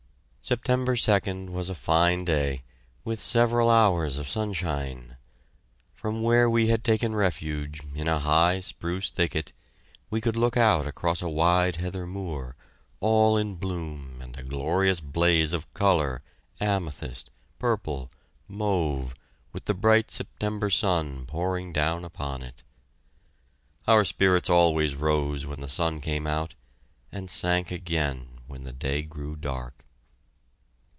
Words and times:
September 0.43 0.95
2d 0.95 1.49
was 1.51 1.69
a 1.69 1.75
fine 1.75 2.25
day, 2.25 2.63
with 3.05 3.21
several 3.21 3.69
hours 3.69 4.17
of 4.17 4.27
sunshine. 4.27 5.15
From 5.93 6.23
where 6.23 6.49
we 6.49 6.67
had 6.67 6.83
taken 6.83 7.15
refuge 7.15 7.79
in 7.93 8.07
a 8.07 8.19
high 8.19 8.59
spruce 8.59 9.09
thicket, 9.11 9.53
we 10.09 10.19
could 10.19 10.35
look 10.35 10.57
out 10.57 10.85
across 10.87 11.21
a 11.21 11.29
wide 11.29 11.75
heather 11.77 12.05
moor, 12.07 12.57
all 12.99 13.37
in 13.37 13.55
bloom 13.55 14.17
and 14.19 14.35
a 14.35 14.43
glorious 14.43 14.99
blaze 14.99 15.53
of 15.53 15.71
color, 15.73 16.21
amethyst, 16.59 17.29
purple, 17.59 18.11
mauve, 18.47 19.13
with 19.53 19.65
the 19.65 19.75
bright 19.75 20.09
September 20.11 20.69
sun 20.71 21.25
pouring 21.27 21.71
down 21.71 22.03
upon 22.03 22.41
it. 22.41 22.63
Our 23.87 24.03
spirits 24.03 24.49
always 24.49 24.95
rose 24.95 25.45
when 25.45 25.61
the 25.61 25.69
sun 25.69 26.01
came 26.01 26.25
out, 26.27 26.55
and 27.11 27.29
sank 27.29 27.71
again 27.71 28.39
when 28.47 28.63
the 28.63 28.73
day 28.73 29.03
grew 29.03 29.35
dark. 29.37 29.85